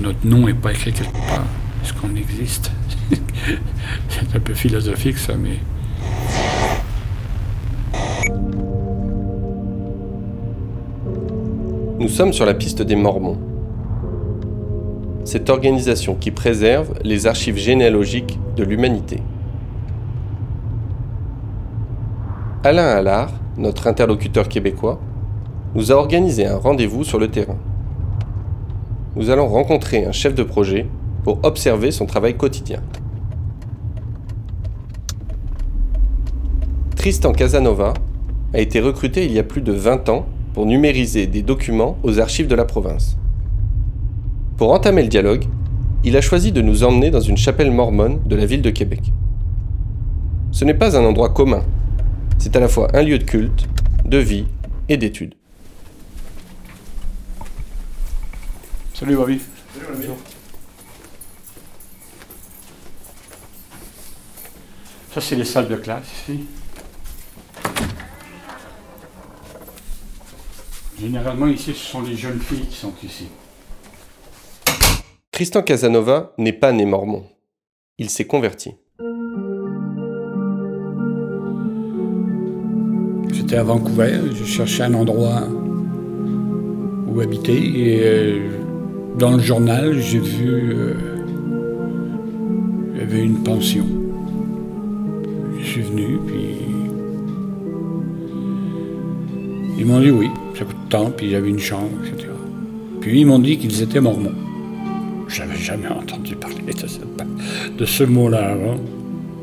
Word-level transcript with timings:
Notre 0.00 0.26
nom 0.26 0.46
n'est 0.46 0.54
pas 0.54 0.72
écrit 0.72 0.92
quelque 0.92 1.12
part. 1.12 1.44
Est-ce 1.84 1.92
qu'on 1.92 2.16
existe? 2.16 2.70
C'est 4.08 4.34
un 4.34 4.40
peu 4.40 4.54
philosophique 4.54 5.18
ça, 5.18 5.34
mais... 5.36 5.58
Nous 11.98 12.08
sommes 12.08 12.32
sur 12.32 12.46
la 12.46 12.54
piste 12.54 12.82
des 12.82 12.96
Mormons. 12.96 13.49
Cette 15.30 15.48
organisation 15.48 16.16
qui 16.16 16.32
préserve 16.32 16.92
les 17.04 17.28
archives 17.28 17.56
généalogiques 17.56 18.40
de 18.56 18.64
l'humanité. 18.64 19.22
Alain 22.64 22.88
Allard, 22.88 23.30
notre 23.56 23.86
interlocuteur 23.86 24.48
québécois, 24.48 24.98
nous 25.76 25.92
a 25.92 25.94
organisé 25.94 26.46
un 26.46 26.56
rendez-vous 26.56 27.04
sur 27.04 27.20
le 27.20 27.28
terrain. 27.28 27.58
Nous 29.14 29.30
allons 29.30 29.46
rencontrer 29.46 30.04
un 30.04 30.10
chef 30.10 30.34
de 30.34 30.42
projet 30.42 30.88
pour 31.22 31.38
observer 31.44 31.92
son 31.92 32.06
travail 32.06 32.36
quotidien. 32.36 32.80
Tristan 36.96 37.30
Casanova 37.30 37.94
a 38.52 38.58
été 38.58 38.80
recruté 38.80 39.26
il 39.26 39.32
y 39.32 39.38
a 39.38 39.44
plus 39.44 39.62
de 39.62 39.72
20 39.72 40.08
ans 40.08 40.26
pour 40.54 40.66
numériser 40.66 41.28
des 41.28 41.42
documents 41.42 41.98
aux 42.02 42.18
archives 42.18 42.48
de 42.48 42.56
la 42.56 42.64
province. 42.64 43.19
Pour 44.60 44.72
entamer 44.74 45.00
le 45.00 45.08
dialogue, 45.08 45.46
il 46.04 46.18
a 46.18 46.20
choisi 46.20 46.52
de 46.52 46.60
nous 46.60 46.84
emmener 46.84 47.10
dans 47.10 47.22
une 47.22 47.38
chapelle 47.38 47.70
mormone 47.70 48.20
de 48.26 48.36
la 48.36 48.44
ville 48.44 48.60
de 48.60 48.68
Québec. 48.68 49.00
Ce 50.52 50.66
n'est 50.66 50.74
pas 50.74 50.98
un 50.98 51.02
endroit 51.02 51.30
commun, 51.30 51.64
c'est 52.38 52.54
à 52.54 52.60
la 52.60 52.68
fois 52.68 52.88
un 52.92 53.00
lieu 53.00 53.18
de 53.18 53.24
culte, 53.24 53.66
de 54.04 54.18
vie 54.18 54.44
et 54.90 54.98
d'études. 54.98 55.32
Salut 58.92 59.16
Bobby. 59.16 59.40
Salut 59.72 60.08
Ça, 65.14 65.22
c'est 65.22 65.36
les 65.36 65.46
salles 65.46 65.68
de 65.68 65.76
classe 65.76 66.04
ici. 66.28 66.44
Généralement, 71.00 71.46
ici, 71.46 71.72
ce 71.72 71.92
sont 71.92 72.02
les 72.02 72.14
jeunes 72.14 72.40
filles 72.40 72.66
qui 72.66 72.76
sont 72.76 72.92
ici. 73.02 73.28
Tristan 75.40 75.62
Casanova 75.62 76.34
n'est 76.36 76.52
pas 76.52 76.70
né 76.70 76.84
mormon. 76.84 77.22
Il 77.96 78.10
s'est 78.10 78.26
converti. 78.26 78.72
J'étais 83.32 83.56
à 83.56 83.62
Vancouver, 83.62 84.20
je 84.34 84.44
cherchais 84.44 84.82
un 84.82 84.92
endroit 84.92 85.44
où 87.08 87.20
habiter 87.22 87.56
et 87.56 88.00
euh, 88.02 88.50
dans 89.18 89.30
le 89.30 89.38
journal, 89.38 89.98
j'ai 89.98 90.18
vu 90.18 90.74
euh, 90.74 90.92
y 92.98 93.00
avait 93.00 93.22
une 93.22 93.42
pension. 93.42 93.86
Je 95.58 95.64
suis 95.64 95.80
venu, 95.80 96.18
puis 96.26 96.58
ils 99.78 99.86
m'ont 99.86 100.00
dit 100.00 100.10
oui, 100.10 100.28
ça 100.54 100.66
coûte 100.66 100.76
tant, 100.90 101.10
puis 101.10 101.30
j'avais 101.30 101.48
une 101.48 101.58
chambre, 101.58 101.96
etc. 102.04 102.28
Puis 103.00 103.22
ils 103.22 103.24
m'ont 103.24 103.38
dit 103.38 103.56
qu'ils 103.56 103.80
étaient 103.80 104.02
mormons. 104.02 104.49
J'avais 105.30 105.56
jamais 105.56 105.86
entendu 105.86 106.34
parler 106.34 106.56
de 107.78 107.84
ce, 107.84 108.02
mot-là 108.04 108.50
avant. 108.50 108.76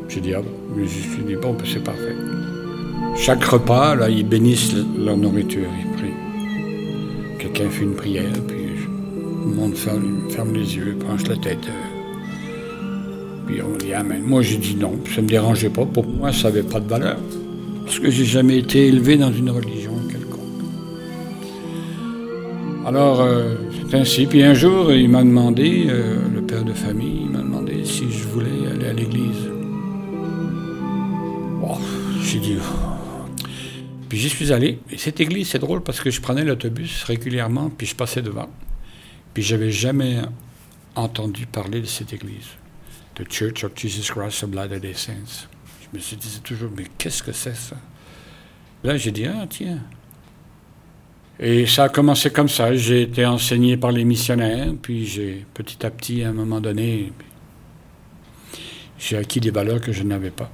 J'ai 0.10 0.20
dit 0.20 0.34
ah 0.34 0.42
bon, 0.42 0.84
je 0.84 0.86
suis 0.86 1.24
dit 1.26 1.36
bon, 1.36 1.54
ben, 1.54 1.64
c'est 1.66 1.84
parfait. 1.84 2.16
Chaque 3.16 3.44
repas, 3.46 3.96
là, 3.96 4.10
ils 4.10 4.28
bénissent 4.28 4.76
leur 5.00 5.16
nourriture. 5.16 5.70
Ils 5.80 5.92
prient. 5.98 7.40
Quelqu'un 7.40 7.70
fait 7.70 7.84
une 7.84 7.96
prière, 7.96 8.34
puis 8.48 8.58
le 9.46 9.56
monde 9.56 9.76
ferme, 9.76 10.54
les 10.54 10.76
yeux, 10.76 10.98
penche 11.00 11.26
la 11.28 11.38
tête. 11.38 11.66
Euh. 11.68 11.98
Puis 13.48 13.62
on 13.62 13.78
dit 13.78 13.94
Amen. 13.94 14.22
Moi, 14.26 14.42
j'ai 14.42 14.58
dit 14.58 14.76
non, 14.76 15.00
ça 15.06 15.18
ne 15.18 15.22
me 15.22 15.30
dérangeait 15.30 15.70
pas. 15.70 15.86
Pour 15.86 16.06
moi, 16.06 16.34
ça 16.34 16.50
n'avait 16.50 16.64
pas 16.64 16.82
de 16.82 16.90
valeur. 16.90 17.18
Parce 17.86 18.00
que 18.00 18.12
j'ai 18.12 18.26
jamais 18.26 18.58
été 18.58 18.88
élevé 18.88 19.16
dans 19.16 19.32
une 19.32 19.50
religion 19.50 19.94
quelconque. 20.10 20.42
Alors, 22.86 23.22
euh, 23.22 23.56
ainsi. 23.94 24.26
Puis 24.26 24.44
un 24.44 24.54
jour, 24.54 24.92
il 24.92 25.10
m'a 25.10 25.24
demandé, 25.24 25.88
euh, 25.90 26.28
le 26.34 26.42
père 26.42 26.64
de 26.64 26.74
famille, 26.74 27.22
il 27.26 27.30
m'a 27.30 27.40
demandé 27.40 27.86
si 27.86 28.12
je 28.12 28.24
voulais 28.28 28.68
aller 28.72 28.88
à 28.88 28.94
l'église. 28.94 29.50
Bon, 31.62 31.78
j'ai 32.24 32.40
dit. 32.40 32.58
Puis 34.10 34.18
j'y 34.18 34.30
suis 34.30 34.54
allé. 34.54 34.80
Et 34.90 34.98
cette 34.98 35.20
église, 35.20 35.50
c'est 35.50 35.60
drôle 35.60 35.82
parce 35.82 36.00
que 36.00 36.10
je 36.10 36.22
prenais 36.22 36.44
l'autobus 36.44 37.04
régulièrement, 37.04 37.70
puis 37.70 37.88
je 37.88 37.96
passais 37.96 38.22
devant. 38.22 38.50
Puis 39.34 39.44
j'avais 39.44 39.72
jamais 39.72 40.22
entendu 40.96 41.46
parler 41.46 41.82
de 41.82 41.86
cette 41.86 42.14
église, 42.14 42.48
The 43.16 43.32
Church 43.32 43.64
of 43.64 43.72
Jesus 43.76 44.12
Christ 44.12 44.44
of 44.44 44.54
Latter-day 44.54 44.94
Saints. 44.94 45.48
Je 45.82 45.98
me 45.98 46.02
suis 46.02 46.18
dit 46.18 46.42
toujours, 46.44 46.72
mais 46.76 46.86
qu'est-ce 46.98 47.22
que 47.22 47.32
c'est 47.32 47.56
ça? 47.56 47.78
Là, 48.84 48.98
j'ai 48.98 49.12
dit, 49.12 49.26
ah 49.26 49.46
tiens. 49.50 49.80
Et 51.40 51.66
ça 51.68 51.84
a 51.84 51.90
commencé 51.90 52.32
comme 52.32 52.50
ça. 52.50 52.76
J'ai 52.76 53.04
été 53.04 53.26
enseigné 53.26 53.78
par 53.78 53.92
les 53.92 54.06
missionnaires, 54.06 54.74
puis 54.82 55.06
j'ai 55.06 55.46
petit 55.54 55.86
à 55.86 55.92
petit, 55.92 56.24
à 56.24 56.30
un 56.30 56.34
moment 56.34 56.60
donné, 56.60 57.12
j'ai 58.98 59.18
acquis 59.18 59.40
des 59.40 59.52
valeurs 59.52 59.82
que 59.82 59.92
je 59.92 60.04
n'avais 60.04 60.32
pas. 60.32 60.52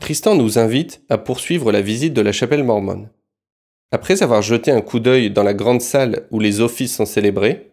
Tristan 0.00 0.34
nous 0.34 0.58
invite 0.58 1.02
à 1.08 1.16
poursuivre 1.16 1.72
la 1.72 1.80
visite 1.80 2.12
de 2.12 2.20
la 2.20 2.32
chapelle 2.32 2.64
mormone. 2.64 3.08
Après 3.90 4.22
avoir 4.22 4.42
jeté 4.42 4.70
un 4.70 4.80
coup 4.80 4.98
d'œil 4.98 5.30
dans 5.30 5.44
la 5.44 5.54
grande 5.54 5.80
salle 5.80 6.26
où 6.30 6.40
les 6.40 6.60
offices 6.60 6.96
sont 6.96 7.06
célébrés, 7.06 7.70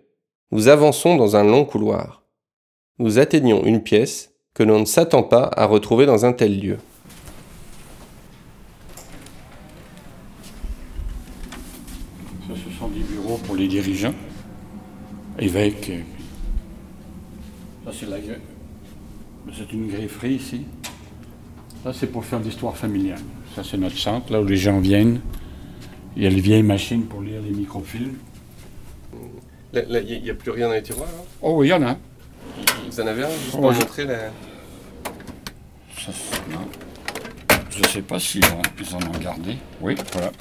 nous 0.51 0.67
avançons 0.67 1.15
dans 1.15 1.35
un 1.35 1.43
long 1.43 1.65
couloir. 1.65 2.23
Nous 2.99 3.17
atteignons 3.17 3.65
une 3.65 3.81
pièce 3.81 4.31
que 4.53 4.63
l'on 4.63 4.79
ne 4.79 4.85
s'attend 4.85 5.23
pas 5.23 5.49
à 5.57 5.65
retrouver 5.65 6.05
dans 6.05 6.23
un 6.23 6.33
tel 6.33 6.59
lieu. 6.59 6.77
Ça, 12.47 12.53
ce 12.55 12.77
sont 12.77 12.89
des 12.89 12.99
bureaux 12.99 13.39
pour 13.51 13.57
les 13.57 13.67
dirigeants, 13.67 14.13
évêques. 15.37 15.91
Ça, 17.83 17.91
c'est 17.91 18.09
la... 18.09 18.15
C'est 19.53 19.73
une 19.73 19.89
grefferie 19.89 20.35
ici. 20.35 20.61
Ça, 21.83 21.91
c'est 21.91 22.07
pour 22.07 22.23
faire 22.23 22.39
l'histoire 22.39 22.77
familiale. 22.77 23.19
Ça, 23.53 23.61
c'est 23.61 23.75
notre 23.75 23.97
centre, 23.97 24.31
là 24.31 24.39
où 24.39 24.45
les 24.45 24.55
gens 24.55 24.79
viennent 24.79 25.19
il 26.15 26.23
y 26.23 26.27
a 26.27 26.29
les 26.29 26.39
vieilles 26.39 26.63
machines 26.63 27.03
pour 27.03 27.21
lire 27.21 27.41
les 27.41 27.51
microfilms. 27.51 28.15
Il 29.73 30.21
n'y 30.23 30.29
a 30.29 30.33
plus 30.33 30.51
rien 30.51 30.69
dans 30.69 30.73
les 30.73 30.83
tiroirs 30.83 31.09
là 31.09 31.23
Oh 31.41 31.55
oui, 31.57 31.67
il 31.67 31.69
y 31.71 31.73
en 31.73 31.83
a. 31.85 31.97
Vous 32.89 33.01
en 33.01 33.07
avez 33.07 33.23
un? 33.25 33.29
Juste 33.31 33.51
pour 33.51 33.73
montrer 33.73 34.05
la... 34.05 34.17
Ça, 35.99 36.13
non. 36.49 36.69
Je 37.69 37.79
ne 37.81 37.87
sais 37.87 38.01
pas 38.01 38.17
s'ils 38.17 38.45
en 38.45 38.97
ont 39.09 39.19
gardé. 39.21 39.57
Oui, 39.81 39.95
voilà. 40.13 40.31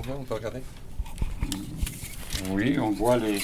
Qu'on 0.00 0.08
voit 0.08 0.18
On 0.20 0.24
peut 0.24 0.34
regarder 0.34 0.60
Oui, 2.50 2.78
on 2.78 2.90
voit 2.90 3.16
les, 3.16 3.40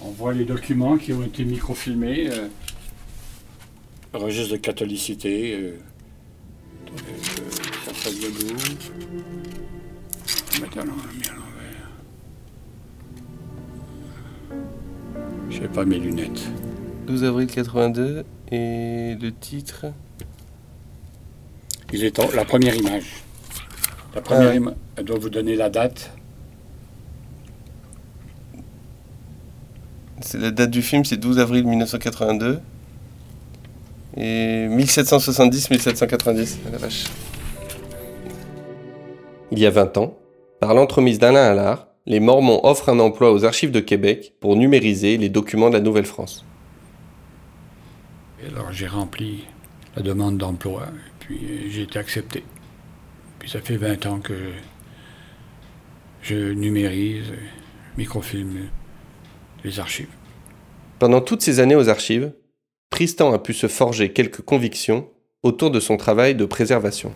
on 0.00 0.10
voit 0.10 0.32
les 0.32 0.44
documents 0.44 0.96
qui 0.96 1.12
ont 1.12 1.22
été 1.22 1.44
microfilmés. 1.44 2.30
Euh, 2.30 2.48
registre 4.12 4.52
de 4.52 4.58
catholicité. 4.58 5.54
Euh, 5.54 5.78
euh, 6.88 6.92
de 8.06 8.20
Maintenant, 10.60 10.82
on 10.86 11.16
mis 11.16 11.28
à 11.28 11.34
l'envers. 11.34 11.88
Je 15.50 15.60
n'ai 15.60 15.68
pas 15.68 15.84
mes 15.84 15.98
lunettes. 15.98 16.42
12 17.06 17.24
avril 17.24 17.46
82 17.48 18.24
et 18.50 19.16
le 19.20 19.32
titre? 19.32 19.86
Il 21.92 22.04
est 22.04 22.18
la 22.34 22.44
première 22.44 22.74
image. 22.74 23.22
La 24.14 24.20
première 24.20 24.54
image. 24.54 24.74
Elle 24.96 25.04
doit 25.04 25.18
vous 25.18 25.30
donner 25.30 25.56
la 25.56 25.70
date. 25.70 26.10
C'est 30.20 30.38
la 30.38 30.50
date 30.50 30.70
du 30.70 30.82
film, 30.82 31.04
c'est 31.04 31.16
12 31.16 31.38
avril 31.38 31.66
1982. 31.66 32.60
Et 34.16 34.68
1770-1790, 34.68 36.56
la 36.70 36.78
vache. 36.78 37.04
Il 39.50 39.58
y 39.58 39.66
a 39.66 39.70
20 39.70 39.96
ans, 39.96 40.16
par 40.60 40.74
l'entremise 40.74 41.18
d'Alain 41.18 41.44
Allard, 41.44 41.88
les 42.06 42.20
Mormons 42.20 42.60
offrent 42.64 42.88
un 42.88 42.98
emploi 42.98 43.32
aux 43.32 43.44
archives 43.44 43.70
de 43.70 43.80
Québec 43.80 44.34
pour 44.40 44.56
numériser 44.56 45.16
les 45.16 45.28
documents 45.28 45.68
de 45.68 45.74
la 45.74 45.80
Nouvelle-France. 45.80 46.44
alors 48.46 48.72
j'ai 48.72 48.86
rempli 48.86 49.44
la 49.96 50.02
demande 50.02 50.38
d'emploi, 50.38 50.86
puis 51.20 51.70
j'ai 51.70 51.82
été 51.82 51.98
accepté. 51.98 52.44
Puis 53.38 53.50
ça 53.50 53.60
fait 53.60 53.76
20 53.76 54.06
ans 54.06 54.20
que 54.20 54.34
je 56.22 56.52
numérise, 56.52 57.32
microfilme 57.98 58.68
les 59.64 59.80
archives. 59.80 60.08
Pendant 60.98 61.20
toutes 61.20 61.42
ces 61.42 61.60
années 61.60 61.76
aux 61.76 61.88
archives, 61.88 62.32
Tristan 62.90 63.32
a 63.32 63.38
pu 63.38 63.52
se 63.52 63.66
forger 63.66 64.12
quelques 64.12 64.42
convictions 64.42 65.08
autour 65.42 65.70
de 65.70 65.80
son 65.80 65.96
travail 65.96 66.34
de 66.34 66.44
préservation. 66.44 67.12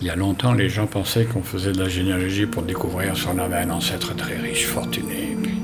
Il 0.00 0.06
y 0.06 0.10
a 0.10 0.16
longtemps, 0.16 0.52
les 0.52 0.68
gens 0.68 0.86
pensaient 0.86 1.24
qu'on 1.24 1.42
faisait 1.42 1.72
de 1.72 1.78
la 1.78 1.88
généalogie 1.88 2.46
pour 2.46 2.62
découvrir 2.62 3.16
si 3.16 3.26
on 3.26 3.38
avait 3.38 3.56
un 3.56 3.70
ancêtre 3.70 4.14
très 4.16 4.36
riche, 4.36 4.66
fortuné, 4.66 5.36
puis 5.42 5.54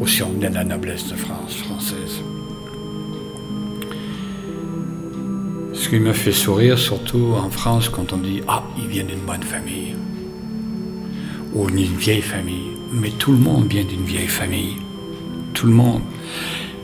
aussi 0.00 0.22
on 0.22 0.30
venait 0.30 0.50
de 0.50 0.54
la 0.54 0.64
noblesse 0.64 1.08
de 1.08 1.16
France 1.16 1.56
française. 1.56 2.20
Ce 5.72 5.88
qui 5.88 5.98
me 6.00 6.12
fait 6.12 6.32
sourire, 6.32 6.78
surtout 6.78 7.34
en 7.36 7.50
France, 7.50 7.88
quand 7.88 8.12
on 8.12 8.16
dit 8.16 8.42
Ah, 8.48 8.64
il 8.78 8.88
vient 8.88 9.04
d'une 9.04 9.20
bonne 9.20 9.42
famille, 9.42 9.94
ou 11.54 11.70
d'une 11.70 11.96
vieille 11.96 12.22
famille. 12.22 12.72
Mais 12.92 13.10
tout 13.10 13.32
le 13.32 13.38
monde 13.38 13.66
vient 13.66 13.84
d'une 13.84 14.04
vieille 14.04 14.26
famille. 14.26 14.76
Tout 15.52 15.66
le 15.66 15.72
monde. 15.72 16.02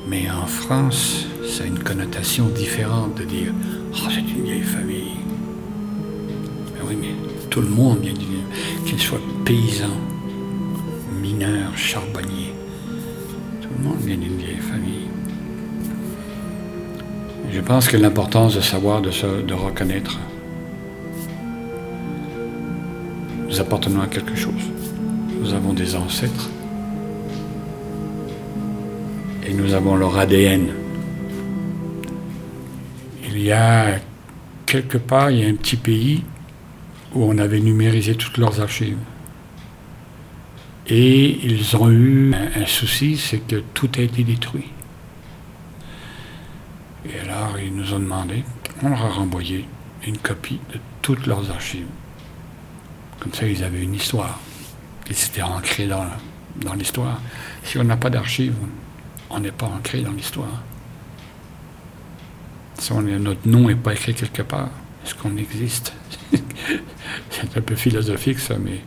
Mais 0.08 0.28
en 0.30 0.46
France, 0.46 1.26
ça 1.48 1.64
a 1.64 1.66
une 1.66 1.78
connotation 1.78 2.46
différente 2.48 3.16
de 3.16 3.24
dire 3.24 3.52
Oh, 3.92 4.08
c'est 4.08 4.20
une 4.20 4.44
vieille 4.44 4.62
famille. 4.62 5.16
Mais 6.74 6.80
oui, 6.88 6.96
mais 7.00 7.14
tout 7.48 7.60
le 7.60 7.68
monde 7.68 8.00
vient 8.00 8.12
d'une. 8.12 8.40
Qu'il 8.86 8.98
soit 8.98 9.20
paysan, 9.44 9.96
mineur, 11.20 11.76
charbonnier. 11.76 12.54
Tout 13.60 13.68
le 13.76 13.88
monde 13.88 14.00
vient 14.00 14.16
d'une 14.16 14.36
vieille 14.36 14.56
famille. 14.56 15.08
je 17.52 17.60
pense 17.60 17.88
que 17.88 17.96
l'importance 17.96 18.54
de 18.54 18.60
savoir, 18.60 19.02
de, 19.02 19.10
se, 19.10 19.42
de 19.42 19.54
reconnaître, 19.54 20.18
nous 23.60 23.66
appartenons 23.66 24.00
à 24.00 24.06
quelque 24.06 24.34
chose. 24.36 24.70
Nous 25.38 25.52
avons 25.52 25.74
des 25.74 25.94
ancêtres 25.94 26.48
et 29.46 29.52
nous 29.52 29.74
avons 29.74 29.96
leur 29.96 30.16
ADN. 30.16 30.68
Il 33.26 33.42
y 33.42 33.52
a 33.52 33.98
quelque 34.64 34.96
part, 34.96 35.30
il 35.30 35.40
y 35.40 35.44
a 35.44 35.48
un 35.48 35.54
petit 35.54 35.76
pays 35.76 36.24
où 37.14 37.24
on 37.24 37.36
avait 37.36 37.60
numérisé 37.60 38.14
toutes 38.14 38.38
leurs 38.38 38.60
archives. 38.60 38.96
Et 40.86 41.38
ils 41.44 41.76
ont 41.76 41.90
eu 41.90 42.32
un, 42.34 42.66
souci, 42.66 43.18
c'est 43.18 43.40
que 43.46 43.62
tout 43.74 43.90
a 43.98 44.00
été 44.00 44.24
détruit. 44.24 44.68
Et 47.04 47.18
alors, 47.20 47.58
ils 47.62 47.74
nous 47.74 47.92
ont 47.92 48.00
demandé, 48.00 48.42
on 48.82 48.88
leur 48.88 49.04
a 49.04 49.10
renvoyé 49.10 49.66
une 50.06 50.18
copie 50.18 50.60
de 50.72 50.80
toutes 51.02 51.26
leurs 51.26 51.50
archives. 51.50 51.86
Comme 53.20 53.32
ça, 53.34 53.46
ils 53.46 53.62
avaient 53.62 53.82
une 53.82 53.94
histoire. 53.94 54.40
Et 55.08 55.14
c'était 55.14 55.42
ancré 55.42 55.86
dans, 55.86 56.06
dans 56.56 56.74
l'histoire. 56.74 57.20
Si 57.62 57.78
on 57.78 57.84
n'a 57.84 57.96
pas 57.96 58.10
d'archives, 58.10 58.54
on 59.28 59.38
n'est 59.38 59.52
pas 59.52 59.66
ancré 59.66 60.00
dans 60.00 60.12
l'histoire. 60.12 60.62
Si 62.78 62.94
notre 62.94 63.46
nom 63.46 63.68
n'est 63.68 63.74
pas 63.74 63.92
écrit 63.92 64.14
quelque 64.14 64.42
part, 64.42 64.70
est-ce 65.04 65.14
qu'on 65.14 65.36
existe? 65.36 65.92
C'est 67.30 67.56
un 67.56 67.60
peu 67.60 67.74
philosophique 67.74 68.38
ça, 68.38 68.56
mais 68.58 68.80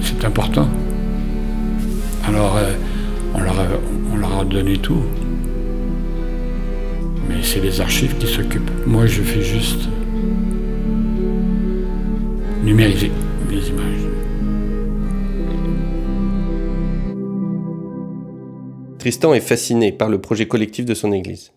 c'est 0.00 0.24
important. 0.24 0.68
Alors, 2.26 2.56
euh, 2.56 2.74
on 3.34 4.16
leur 4.16 4.40
a 4.40 4.44
donné 4.44 4.78
tout. 4.78 5.02
Mais 7.28 7.42
c'est 7.42 7.60
les 7.60 7.80
archives 7.80 8.16
qui 8.18 8.26
s'occupent. 8.26 8.70
Moi, 8.86 9.06
je 9.06 9.22
fais 9.22 9.42
juste 9.42 9.88
numériser 12.68 13.10
les 13.48 13.68
images. 13.70 14.02
Tristan 18.98 19.32
est 19.32 19.40
fasciné 19.40 19.90
par 19.90 20.10
le 20.10 20.20
projet 20.20 20.46
collectif 20.46 20.84
de 20.84 20.92
son 20.92 21.12
Église. 21.12 21.52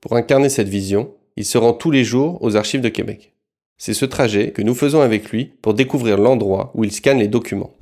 Pour 0.00 0.16
incarner 0.16 0.48
cette 0.48 0.70
vision, 0.70 1.12
il 1.36 1.44
se 1.44 1.58
rend 1.58 1.74
tous 1.74 1.90
les 1.90 2.02
jours 2.02 2.42
aux 2.42 2.56
archives 2.56 2.80
de 2.80 2.88
Québec. 2.88 3.34
C'est 3.76 3.92
ce 3.92 4.06
trajet 4.06 4.52
que 4.52 4.62
nous 4.62 4.74
faisons 4.74 5.02
avec 5.02 5.30
lui 5.30 5.52
pour 5.60 5.74
découvrir 5.74 6.16
l'endroit 6.16 6.72
où 6.74 6.82
il 6.82 6.92
scanne 6.92 7.18
les 7.18 7.28
documents. 7.28 7.74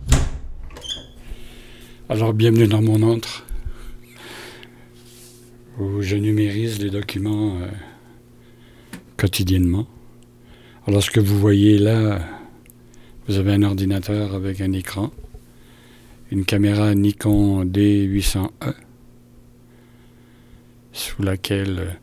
Alors 2.09 2.35
bienvenue 2.35 2.67
dans 2.67 2.83
mon 2.83 3.03
antre, 3.05 3.47
où 5.79 6.03
je 6.03 6.17
numérise 6.17 6.83
les 6.83 6.91
documents 6.91 7.59
euh, 7.61 7.69
quotidiennement. 9.17 9.87
Alors 10.89 11.01
ce 11.01 11.13
que 11.13 11.21
vous 11.21 11.39
voyez 11.39 11.79
là, 11.79 12.19
vous 13.29 13.39
avez 13.39 13.53
un 13.53 13.63
ordinateur 13.63 14.35
avec 14.35 14.61
un 14.61 14.73
écran, 14.73 15.13
une 16.31 16.45
caméra 16.45 16.95
Nikon 16.95 17.65
D800E, 17.65 18.75
sous 20.93 21.23
laquelle 21.23 21.99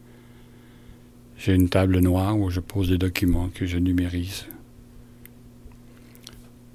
j'ai 1.38 1.54
une 1.54 1.70
table 1.70 2.00
noire 2.00 2.38
où 2.38 2.50
je 2.50 2.60
pose 2.60 2.90
des 2.90 2.98
documents 2.98 3.50
que 3.50 3.66
je 3.66 3.78
numérise. 3.78 4.46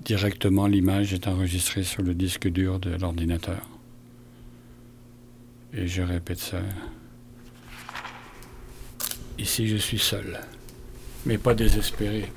Directement, 0.04 0.66
l'image 0.66 1.14
est 1.14 1.26
enregistrée 1.26 1.82
sur 1.82 2.02
le 2.02 2.14
disque 2.14 2.48
dur 2.48 2.78
de 2.78 2.90
l'ordinateur. 2.90 3.66
Et 5.72 5.88
je 5.88 6.02
répète 6.02 6.38
ça. 6.38 6.60
Ici, 9.38 9.66
je 9.66 9.76
suis 9.76 9.98
seul, 9.98 10.38
mais 11.24 11.38
pas 11.38 11.54
désespéré. 11.54 12.30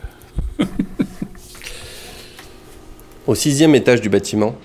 Au 3.28 3.36
sixième 3.36 3.76
étage 3.76 4.00
du 4.00 4.08
bâtiment, 4.08 4.56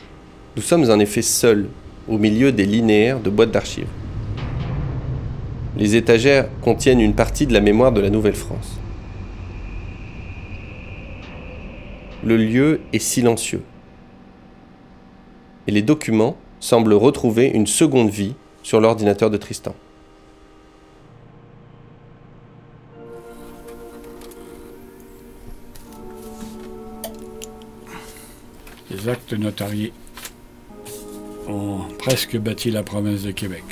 nous 0.54 0.62
sommes 0.62 0.88
en 0.88 1.00
effet 1.00 1.20
seuls, 1.20 1.68
au 2.08 2.16
milieu 2.16 2.52
des 2.52 2.64
linéaires 2.64 3.18
de 3.18 3.28
boîtes 3.28 3.50
d'archives. 3.50 3.88
Les 5.76 5.96
étagères 5.96 6.48
contiennent 6.60 7.00
une 7.00 7.14
partie 7.14 7.48
de 7.48 7.52
la 7.52 7.60
mémoire 7.60 7.90
de 7.90 8.00
la 8.00 8.08
Nouvelle-France. 8.08 8.78
Le 12.22 12.36
lieu 12.36 12.80
est 12.92 13.00
silencieux. 13.00 13.62
Et 15.66 15.72
les 15.72 15.82
documents 15.82 16.36
semblent 16.60 16.94
retrouver 16.94 17.48
une 17.48 17.66
seconde 17.66 18.10
vie 18.10 18.34
sur 18.62 18.80
l'ordinateur 18.80 19.28
de 19.28 19.38
Tristan. 19.38 19.74
Les 28.92 29.08
actes 29.08 29.32
notariés 29.32 29.92
ont 31.48 31.80
presque 31.98 32.36
bâti 32.38 32.70
la 32.70 32.82
province 32.82 33.22
de 33.22 33.30
Québec. 33.30 33.64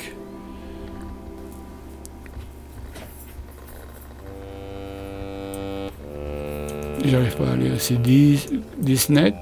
J'arrive 7.05 7.35
pas 7.35 7.51
à 7.51 7.55
lire. 7.55 7.73
C'est 7.77 8.01
10, 8.01 9.09
net 9.09 9.35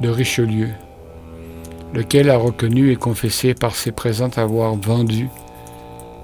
de 0.00 0.08
Richelieu, 0.08 0.68
lequel 1.94 2.30
a 2.30 2.36
reconnu 2.36 2.90
et 2.90 2.96
confessé 2.96 3.54
par 3.54 3.74
ses 3.74 3.92
présents 3.92 4.30
avoir 4.36 4.74
vendu, 4.74 5.28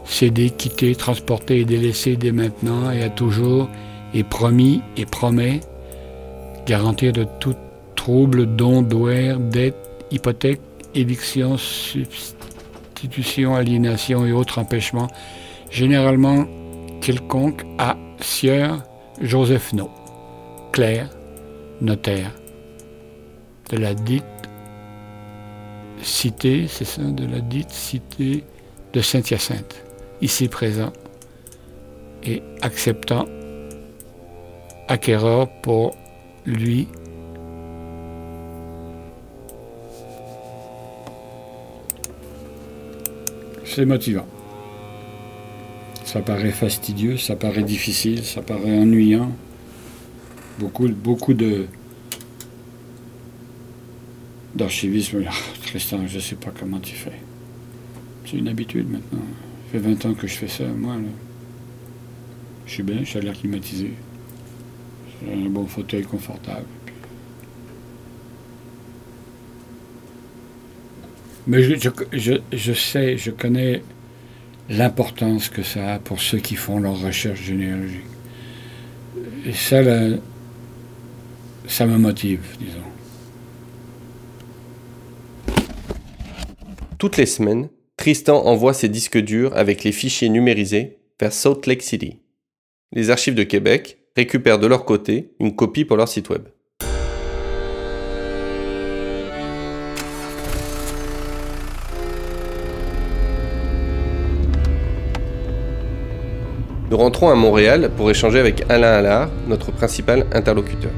cédé, 0.05 0.51
quitté, 0.51 0.95
transporté 0.95 1.61
et 1.61 1.65
délaissé 1.65 2.17
dès 2.17 2.33
maintenant 2.33 2.91
et 2.91 3.03
à 3.03 3.11
toujours, 3.11 3.69
et 4.15 4.25
promis 4.25 4.81
et 4.97 5.07
promet 5.07 5.61
garantir 6.67 7.13
de 7.13 7.27
toute 7.41 7.59
troubles, 7.99 8.47
dons, 8.47 8.81
douaires, 8.81 9.41
dettes, 9.41 10.07
hypothèques, 10.13 10.63
évictions, 10.95 11.59
substitutions, 11.59 13.57
aliénation 13.57 14.25
et 14.25 14.31
autres 14.33 14.61
empêchements, 14.61 15.09
généralement 15.69 16.47
quelconque 17.01 17.65
à 17.77 17.97
Sieur 18.21 18.85
Joseph 19.21 19.73
No, 19.73 19.91
clerc, 20.73 21.11
notaire, 21.81 22.31
de 23.71 23.77
la 23.77 23.95
dite 23.95 24.25
cité, 26.01 26.67
c'est 26.69 26.85
ça, 26.85 27.03
de 27.03 27.27
la 27.27 27.41
dite 27.41 27.71
cité 27.71 28.45
de 28.93 29.01
Saint-Hyacinthe, 29.01 29.85
ici 30.23 30.47
présent, 30.47 30.93
et 32.23 32.43
acceptant 32.63 33.27
acquéreur 34.87 35.49
pour 35.63 35.97
lui 36.47 36.87
motivant. 43.85 44.27
Ça 46.05 46.21
paraît 46.21 46.53
fastidieux, 46.53 47.17
ça 47.19 47.37
paraît 47.37 47.63
difficile, 47.63 48.25
ça 48.25 48.41
paraît 48.43 48.79
ennuyant. 48.79 49.33
beaucoup, 50.59 50.89
beaucoup 50.89 51.35
de 51.35 51.67
d'archivisme. 54.55 55.25
Tristan, 55.67 56.07
je 56.07 56.17
ne 56.17 56.21
sais 56.21 56.37
pas 56.37 56.51
comment 56.59 56.81
tu 56.81 56.95
fais. 56.95 57.21
C'est 58.25 58.39
une 58.39 58.49
habitude 58.49 58.91
maintenant. 58.91 59.21
Ça 59.21 59.73
fait 59.73 59.79
20 59.79 60.07
ans 60.07 60.15
que 60.15 60.27
je 60.27 60.35
fais 60.35 60.49
ça, 60.49 60.65
moi. 60.65 60.97
Je 62.67 62.73
suis 62.73 62.83
bien, 62.83 62.99
je 63.01 63.05
suis 63.05 63.21
l'air 63.21 63.35
climatisé. 63.35 63.93
Un 65.31 65.49
bon 65.49 65.67
fauteuil 65.67 66.03
confortable. 66.03 66.67
Mais 71.49 71.63
je, 71.63 72.73
sais, 72.75 73.17
je 73.17 73.31
connais 73.31 73.83
l'importance 74.69 75.49
que 75.49 75.63
ça 75.63 75.95
a 75.95 75.99
pour 75.99 76.21
ceux 76.21 76.41
qui 76.41 76.57
font 76.57 76.79
leur 76.79 77.01
recherche 77.01 77.41
généalogique. 77.41 78.05
Et 79.47 79.55
ça, 79.55 79.83
ça 81.67 81.87
me 81.87 81.97
motive, 81.97 82.41
disons. 82.61 82.79
Toutes 86.99 87.17
les 87.17 87.25
semaines, 87.25 87.71
Tristan 87.97 88.45
envoie 88.45 88.75
ses 88.75 88.91
disques 88.91 89.19
durs 89.19 89.57
avec 89.57 89.85
les 89.85 89.93
fichiers 89.93 90.29
numérisés 90.29 90.99
vers 91.19 91.33
Salt 91.33 91.67
Lake 91.67 91.83
City. 91.83 92.19
Les 92.93 93.09
archives 93.09 93.35
de 93.35 93.43
Québec 93.43 93.99
récupèrent 94.15 94.59
de 94.59 94.67
leur 94.67 94.85
côté 94.85 95.33
une 95.41 95.57
copie 95.57 95.87
pour 95.87 95.97
leur 95.97 96.09
site 96.09 96.29
web. 96.29 96.43
Nous 106.91 106.97
rentrons 106.97 107.29
à 107.29 107.35
Montréal 107.35 107.91
pour 107.97 108.11
échanger 108.11 108.39
avec 108.39 108.65
Alain 108.71 108.93
Allard, 108.93 109.31
notre 109.47 109.73
principal 109.73 110.27
interlocuteur. 110.33 110.93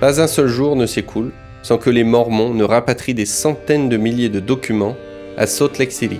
Pas 0.00 0.20
un 0.20 0.26
seul 0.26 0.48
jour 0.48 0.76
ne 0.76 0.84
s'écoule 0.84 1.32
sans 1.62 1.78
que 1.78 1.88
les 1.88 2.04
Mormons 2.04 2.52
ne 2.52 2.64
rapatrient 2.64 3.14
des 3.14 3.24
centaines 3.24 3.88
de 3.88 3.96
milliers 3.96 4.28
de 4.28 4.40
documents 4.40 4.96
à 5.36 5.46
Salt 5.46 5.78
Lake 5.78 5.92
City. 5.92 6.18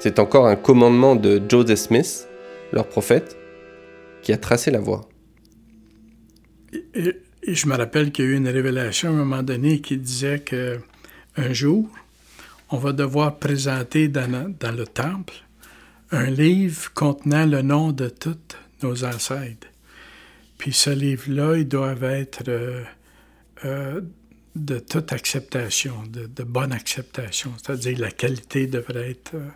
C'est 0.00 0.18
encore 0.18 0.48
un 0.48 0.56
commandement 0.56 1.14
de 1.14 1.40
Joseph 1.48 1.78
Smith, 1.78 2.28
leur 2.72 2.88
prophète, 2.88 3.36
qui 4.22 4.32
a 4.32 4.36
tracé 4.36 4.70
la 4.70 4.80
voie. 4.80 5.08
Et, 6.94 7.14
je 7.46 7.68
me 7.68 7.76
rappelle 7.76 8.10
qu'il 8.10 8.24
y 8.24 8.28
a 8.28 8.30
eu 8.32 8.36
une 8.36 8.48
révélation 8.48 9.10
à 9.10 9.12
un 9.12 9.16
moment 9.16 9.42
donné 9.42 9.80
qui 9.80 9.98
disait 9.98 10.40
que 10.40 10.78
un 11.36 11.52
jour, 11.52 11.86
on 12.70 12.78
va 12.78 12.92
devoir 12.92 13.38
présenter 13.38 14.08
dans, 14.08 14.30
le 14.76 14.86
temple 14.86 15.34
un 16.10 16.30
livre 16.30 16.92
contenant 16.94 17.46
le 17.46 17.62
nom 17.62 17.92
de 17.92 18.08
tous 18.08 18.36
nos 18.82 19.04
ancêtres. 19.04 19.66
Puis 20.58 20.72
ce 20.72 20.90
livre-là, 20.90 21.56
il 21.56 21.68
doit 21.68 21.94
être 22.02 22.48
euh, 22.48 22.84
euh, 23.64 24.00
de 24.54 24.78
toute 24.78 25.12
acceptation, 25.12 26.04
de, 26.06 26.42
bonne 26.44 26.72
acceptation. 26.72 27.52
C'est-à-dire 27.56 27.98
la 27.98 28.10
qualité 28.10 28.66
devrait 28.66 29.10
être, 29.10 29.34
euh, 29.34 29.48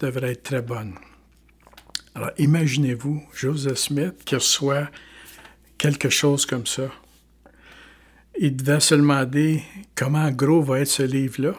devrait 0.00 0.32
être 0.32 0.42
très 0.42 0.62
bonne. 0.62 0.94
Alors 2.14 2.30
imaginez-vous 2.38 3.22
Joseph 3.34 3.78
Smith 3.78 4.24
qui 4.24 4.34
reçoit 4.34 4.88
quelque 5.76 6.08
chose 6.08 6.46
comme 6.46 6.66
ça. 6.66 6.90
Il 8.40 8.56
devait 8.56 8.80
se 8.80 8.94
demander 8.94 9.62
comment 9.94 10.30
gros 10.30 10.62
va 10.62 10.80
être 10.80 10.88
ce 10.88 11.02
livre-là. 11.02 11.54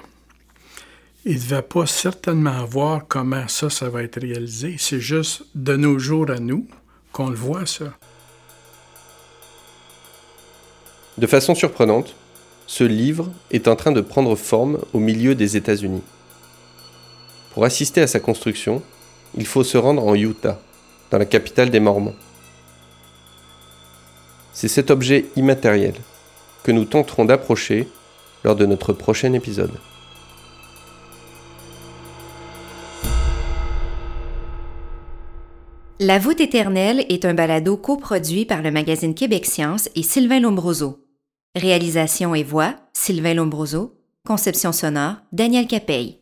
Il 1.26 1.36
ne 1.36 1.40
devait 1.40 1.62
pas 1.62 1.86
certainement 1.86 2.64
voir 2.66 3.02
comment 3.08 3.48
ça, 3.48 3.70
ça 3.70 3.90
va 3.90 4.04
être 4.04 4.22
réalisé. 4.22 4.76
C'est 4.80 5.02
juste 5.02 5.44
de 5.54 5.76
nos 5.76 6.00
jours 6.00 6.30
à 6.30 6.40
nous 6.40 6.66
qu'on 7.12 7.30
le 7.30 7.36
voit, 7.36 7.66
ça. 7.66 7.86
De 11.18 11.28
façon 11.28 11.56
surprenante, 11.56 12.16
ce 12.68 12.86
livre 12.86 13.30
est 13.52 13.68
en 13.68 13.76
train 13.76 13.92
de 13.92 14.00
prendre 14.00 14.36
forme 14.36 14.80
au 14.94 15.00
milieu 15.00 15.36
des 15.36 15.58
États-Unis. 15.58 16.04
Pour 17.54 17.66
assister 17.66 18.02
à 18.02 18.08
sa 18.08 18.22
construction, 18.22 18.82
il 19.36 19.46
faut 19.46 19.66
se 19.66 19.78
rendre 19.78 20.06
en 20.06 20.16
Utah, 20.16 20.62
dans 21.12 21.18
la 21.18 21.26
capitale 21.26 21.70
des 21.70 21.82
Mormons. 21.82 22.16
C'est 24.54 24.70
cet 24.70 24.92
objet 24.92 25.26
immatériel 25.36 25.96
que 26.64 26.72
nous 26.72 26.86
tenterons 26.86 27.26
d'approcher 27.26 27.90
lors 28.44 28.56
de 28.56 28.66
notre 28.66 28.94
prochain 28.94 29.34
épisode. 29.34 29.74
La 36.02 36.18
voûte 36.18 36.40
éternelle 36.40 37.06
est 37.10 37.26
un 37.26 37.34
balado 37.34 37.76
coproduit 37.76 38.46
par 38.46 38.62
le 38.62 38.72
magazine 38.72 39.14
Québec 39.14 39.46
Science 39.46 39.90
et 39.96 40.02
Sylvain 40.02 40.40
Lombroso. 40.40 41.06
Réalisation 41.56 42.34
et 42.34 42.44
voix, 42.44 42.76
Sylvain 42.94 43.34
Lombroso. 43.34 44.00
Conception 44.26 44.72
sonore, 44.72 45.16
Daniel 45.34 45.68
Capey. 45.68 46.19